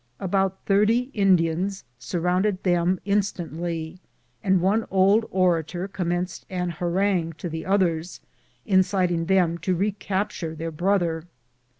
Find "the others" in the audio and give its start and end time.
7.47-8.19